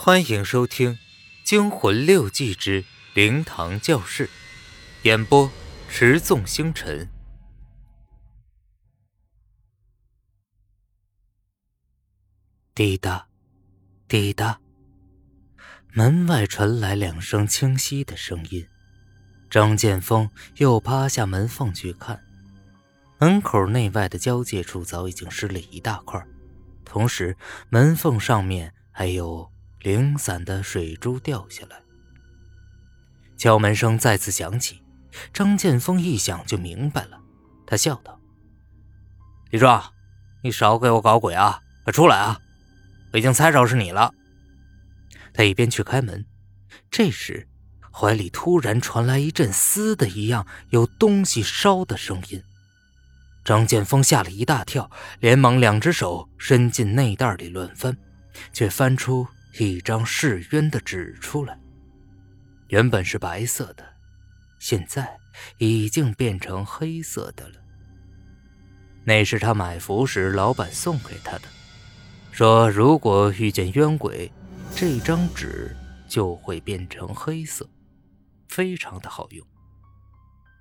[0.00, 0.94] 欢迎收听
[1.42, 2.84] 《惊魂六记之
[3.14, 4.26] 灵堂教室》，
[5.02, 5.50] 演播：
[5.88, 7.10] 持纵星辰。
[12.76, 13.26] 滴答，
[14.06, 14.60] 滴答，
[15.92, 18.64] 门外传来两声清晰的声音。
[19.50, 22.22] 张剑锋又趴下门缝去看，
[23.18, 26.24] 门口内外的交界处早已经湿了一大块，
[26.84, 27.36] 同时
[27.68, 29.50] 门缝上面还有。
[29.80, 31.80] 零散的水珠掉下来，
[33.36, 34.82] 敲门声再次响起。
[35.32, 37.20] 张建锋一想就明白了，
[37.66, 38.20] 他笑道
[39.50, 39.92] ：“李壮，
[40.42, 41.60] 你少给我搞鬼啊！
[41.84, 42.40] 快出来啊！
[43.12, 44.12] 我已经猜着是你了。”
[45.32, 46.26] 他一边去开门，
[46.90, 47.48] 这时
[47.90, 52.42] 怀里突然传来一阵“嘶”的一样有东西烧的声音。
[53.44, 57.96] 张建锋吓了一大跳，连忙两只手伸进内袋里乱翻，
[58.52, 59.26] 却翻出。
[59.54, 61.58] 一张誓约的纸出来，
[62.68, 63.84] 原本是白色的，
[64.58, 65.18] 现在
[65.58, 67.54] 已经变成黑色的了。
[69.04, 71.48] 那是他买符时老板送给他的，
[72.30, 74.30] 说如果遇见冤鬼，
[74.74, 75.74] 这张纸
[76.06, 77.68] 就会变成黑色，
[78.48, 79.46] 非常的好用。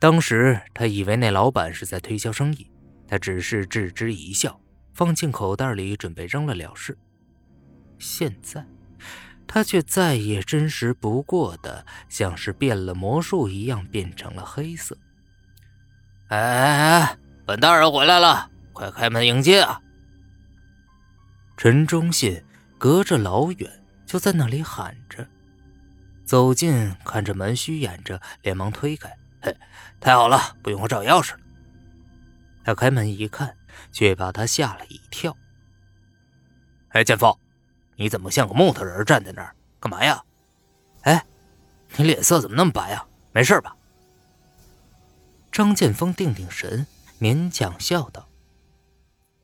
[0.00, 2.66] 当时他以为那老板是在推销生意，
[3.06, 4.58] 他只是置之一笑，
[4.94, 6.96] 放进口袋里准备扔了了事。
[8.00, 8.66] 现在。
[9.46, 14.96] 他却再也真实不过的，像是变了魔术一样，变成了黑色。
[16.28, 17.18] 哎哎哎！
[17.44, 19.82] 本大人回来了，快开门迎接啊！
[21.56, 22.44] 陈忠信
[22.78, 25.26] 隔着老远就在那里喊着，
[26.24, 29.12] 走近看着门虚掩着，连忙推开。
[29.42, 29.56] 嘿，
[29.98, 31.40] 太好了，不用我找钥匙了。
[32.62, 33.56] 他开门一看，
[33.90, 35.36] 却把他吓了一跳。
[36.90, 37.36] 哎，剑锋。
[38.00, 39.54] 你怎么像个木头人站在那儿？
[39.78, 40.24] 干嘛呀？
[41.02, 41.22] 哎，
[41.96, 43.06] 你脸色怎么那么白啊？
[43.30, 43.76] 没事吧？
[45.52, 46.86] 张剑锋定定神，
[47.20, 48.26] 勉强笑道：“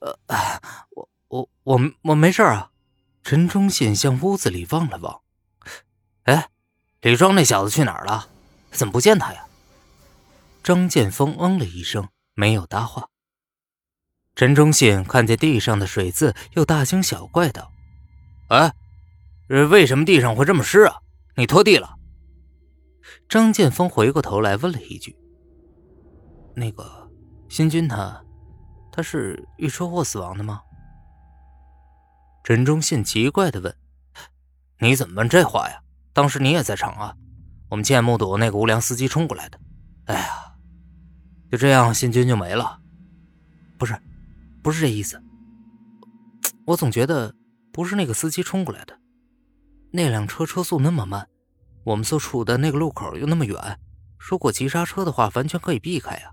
[0.00, 0.58] 呃，
[0.88, 2.70] 我我我我没事啊。”
[3.22, 5.20] 陈忠信向屋子里望了望，
[6.22, 6.48] 哎，
[7.02, 8.30] 李庄那小子去哪儿了？
[8.70, 9.44] 怎么不见他呀？
[10.62, 13.10] 张剑锋嗯了一声，没有搭话。
[14.34, 17.70] 陈忠信看见地上的水渍，又大惊小怪道。
[18.48, 18.72] 哎，
[19.48, 20.96] 为什么地上会这么湿啊？
[21.36, 21.96] 你拖地了？
[23.28, 25.16] 张建锋回过头来问了一句
[26.54, 27.10] ：“那个
[27.48, 28.24] 新军他，
[28.92, 30.62] 他是遇车祸死亡的吗？”
[32.44, 33.76] 陈忠信奇怪的问
[34.78, 35.80] ：“你怎么问这话呀？
[36.12, 37.14] 当时你也在场啊？
[37.68, 39.60] 我们亲眼目睹那个无良司机冲过来的。
[40.04, 40.54] 哎呀，
[41.50, 42.80] 就这样，新军就没了？
[43.76, 44.00] 不是，
[44.62, 45.20] 不是这意思。
[46.64, 47.34] 我总觉得……”
[47.76, 48.98] 不是那个司机冲过来的，
[49.90, 51.28] 那辆车车速那么慢，
[51.84, 53.78] 我们所处的那个路口又那么远，
[54.18, 56.32] 如果急刹车的话，完全可以避开呀。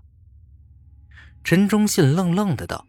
[1.44, 2.86] 陈忠信愣愣的道：“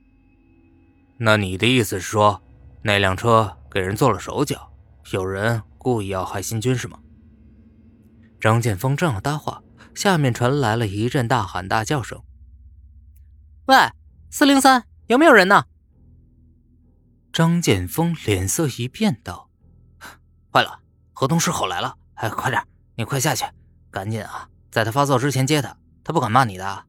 [1.19, 2.41] 那你的意思是说，
[2.81, 4.71] 那辆车给人做了手脚，
[5.11, 6.97] 有人故意要害新军是吗？”
[8.39, 9.61] 张建峰正要搭话，
[9.93, 12.23] 下面传来了一阵大喊大叫声
[13.67, 13.75] ：“喂，
[14.29, 15.65] 四零三，有没有人呢？”
[17.35, 19.49] 张剑锋脸色一变，道
[20.53, 20.79] ：“坏了，
[21.11, 21.93] 河东狮吼来了！
[22.13, 22.63] 哎，快点，
[22.95, 23.43] 你快下去，
[23.91, 26.85] 赶紧啊，在他发作之前接他，他不敢骂你的。”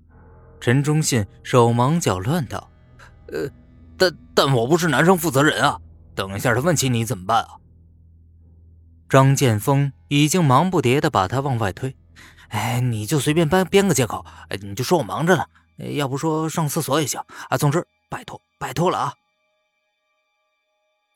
[0.62, 2.70] 陈忠信手忙脚乱道
[3.32, 3.50] ：“呃，
[3.98, 5.80] 但但我不是男生负责人啊，
[6.14, 7.56] 等一下他问起你怎么办啊？”
[9.10, 11.96] 张剑锋已经忙不迭的把他往外推
[12.50, 15.44] ：“哎，你就随便编编个借口，哎，你就说我忙着呢，
[15.94, 17.56] 要不说上厕所也行啊。
[17.58, 19.14] 总之，拜托，拜托了啊！”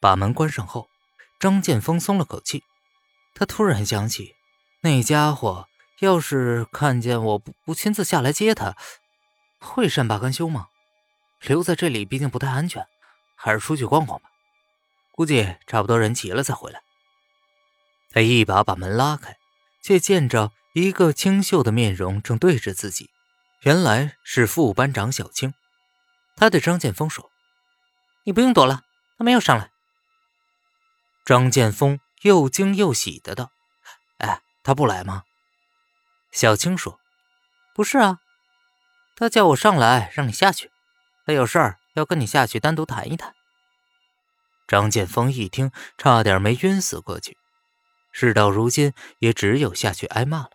[0.00, 0.88] 把门关上后，
[1.38, 2.64] 张剑锋松了口气。
[3.34, 4.34] 他突然想起，
[4.80, 5.68] 那家伙
[6.00, 8.76] 要是看见我不不亲自下来接他，
[9.58, 10.68] 会善罢甘休吗？
[11.42, 12.86] 留在这里毕竟不太安全，
[13.36, 14.28] 还是出去逛逛吧。
[15.12, 16.82] 估计差不多人齐了再回来。
[18.10, 19.36] 他一把把门拉开，
[19.82, 23.10] 却见着一个清秀的面容正对着自己，
[23.62, 25.54] 原来是副班长小青。
[26.36, 27.30] 他对张剑锋说
[28.24, 28.82] ：“你不用躲了，
[29.16, 29.69] 他没有上来。”
[31.30, 33.52] 张建锋又惊又喜的道
[34.18, 35.22] ：“哎，他不来吗？”
[36.34, 36.98] 小青说
[37.72, 38.18] ：“不是啊，
[39.14, 40.72] 他叫我上来让你下去，
[41.24, 43.32] 他有事儿要跟你下去单独谈一谈。”
[44.66, 47.38] 张建锋一听，差点没晕死过去。
[48.10, 50.50] 事到如今，也只有下去挨骂了。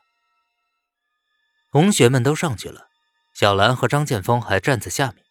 [1.72, 2.90] 同学们都上去了，
[3.34, 5.24] 小兰和张建锋还站在下面。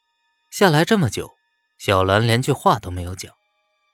[0.50, 1.34] 下来这么久，
[1.76, 3.30] 小兰连句话都没有讲。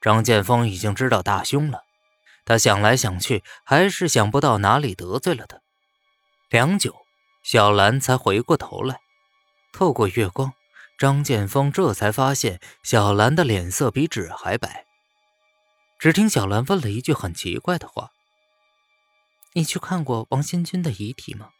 [0.01, 1.83] 张建锋已经知道大凶了，
[2.43, 5.61] 他想来想去，还是想不到哪里得罪了他。
[6.49, 7.05] 良久，
[7.43, 8.99] 小兰才回过头来，
[9.71, 10.53] 透过月光，
[10.97, 14.85] 张建锋这才发现小兰的脸色比纸还白。
[15.99, 18.09] 只听小兰问了一句很奇怪的话
[19.53, 21.51] ：“你去看过王新军的遗体吗？”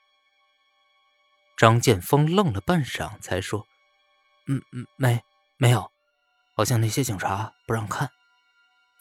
[1.55, 3.67] 张建锋愣了半晌，才说
[4.49, 5.21] ：“嗯嗯，没
[5.57, 5.91] 没有，
[6.55, 8.09] 好像那些警察不让看。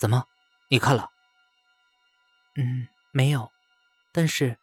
[0.00, 0.24] 怎么，
[0.68, 1.10] 你看了
[2.56, 3.52] ？”“嗯，没有，
[4.10, 4.56] 但是。”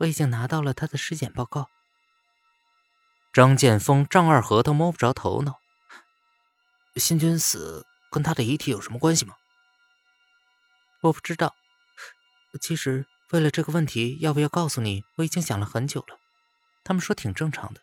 [0.00, 1.70] 我已经拿到了他的尸检报告。
[3.32, 5.58] 张建锋丈二和尚摸不着头脑。
[6.96, 9.34] 新军死跟他的遗体有什么关系吗？
[11.00, 11.54] 我不知道。
[12.60, 16.18] 其实为了这个问题，要不要告诉你，我已经想了很久了。
[16.84, 17.80] 他们说挺正常的，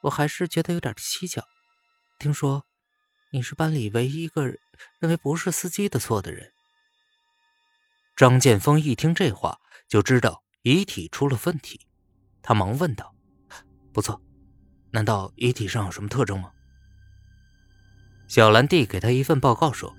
[0.00, 1.46] 我还是觉得有点蹊跷。
[2.18, 2.66] 听说
[3.34, 6.52] 你是班里唯一一个认为不是司机的错的人。
[8.14, 9.58] 张建锋一听这话，
[9.88, 10.44] 就知道。
[10.62, 11.80] 遗体出了问题，
[12.40, 13.12] 他忙问道
[13.92, 14.22] ：“不错，
[14.92, 16.52] 难道遗体上有什么特征吗？”
[18.28, 19.94] 小兰递给他一份报告说：“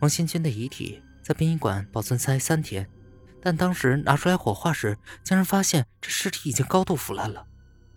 [0.00, 2.88] 王新军的遗体在殡仪馆保存才三天，
[3.42, 7.46] 但当时拿出来火化时，竟然发现这尸体已经高度腐烂了，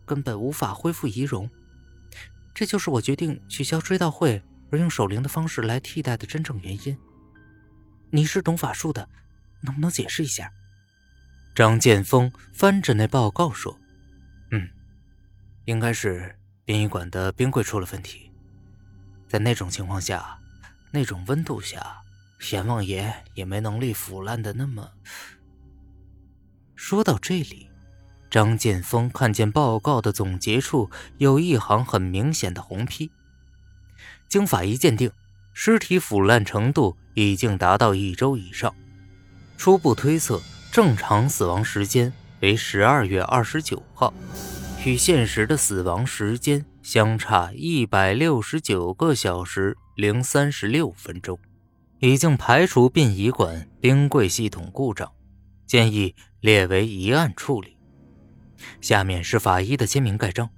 [0.04, 1.48] 根本无法恢复仪容。
[2.54, 4.42] 这就是我决定取消追悼会
[4.72, 6.98] 而用守灵的方式来替代的真正原因。
[8.12, 9.10] 你是懂法术的，
[9.62, 10.52] 能不能解释一下？”
[11.56, 13.80] 张剑锋翻着那报告说
[14.52, 14.70] ：“嗯，
[15.66, 16.36] 应该是
[16.66, 18.32] 殡仪馆的冰柜出了问题。
[19.28, 20.40] 在那种情况下，
[20.92, 22.02] 那种温度下，
[22.52, 24.92] 阎王爷也没能力腐烂的那么……”
[26.76, 27.70] 说到这里，
[28.34, 30.90] 张建锋看见报告的总结处
[31.20, 33.12] 有一行很明显的红批
[34.28, 35.12] ：“经法医鉴定，
[35.54, 38.74] 尸体腐烂程度已经达到一周以上，
[39.56, 40.42] 初步推测。”
[40.74, 44.12] 正常死亡时间为十二月二十九号，
[44.84, 51.38] 与现实的死亡时间相差一百六十九个小时零三十六分钟，
[52.00, 55.12] 已经排除殡仪馆冰柜系统故障，
[55.68, 57.73] 建议列为疑案处理。
[58.82, 60.50] 下面是法医的签名盖章。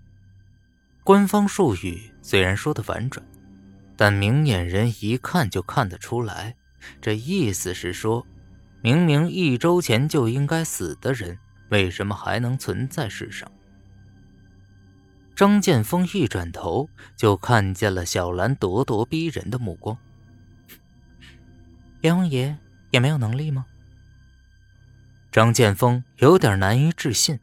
[1.04, 3.25] 官方术语虽然说的婉转，
[3.96, 6.56] 但明眼人一看就看得出来，
[7.02, 8.25] 这意思是说。
[8.81, 13.52] 明明一周前就应该死的人，为什么还能存在世上？
[15.36, 16.88] 张剑锋一转头
[17.18, 19.98] 就看见了小兰咄咄逼人的目光。
[22.02, 22.56] 阎王爷
[22.92, 23.66] 也没有能力吗？
[25.31, 27.40] 张剑锋有点难以置信。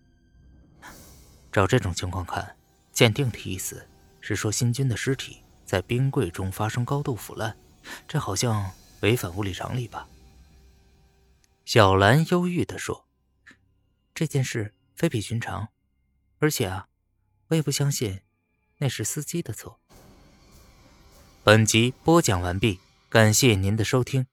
[1.52, 2.56] 照这种情况看，
[2.92, 3.86] 鉴定的意思
[4.20, 7.56] 是说新军的尸体在冰柜中发生高度腐烂，
[8.08, 10.08] 这好像违反物理常理吧？
[11.64, 13.06] 小兰忧郁地说
[14.14, 15.68] ：“这件事非比寻常，
[16.38, 16.88] 而且啊，
[17.48, 18.20] 我也不相信
[18.78, 19.78] 那是司机的错。”
[21.44, 24.26] 本集播讲完毕，感谢您的收听。